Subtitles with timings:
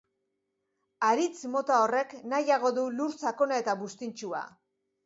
[1.09, 4.47] Haritz mota horrek nahiago du lur sakona eta buztintsua.